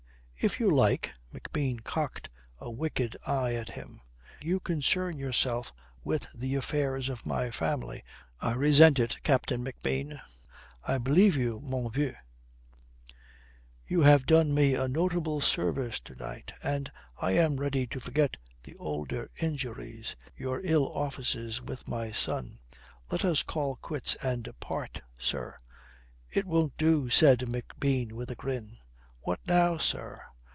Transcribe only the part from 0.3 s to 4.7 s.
"If you like." McBean cocked a wicked eye at him. "You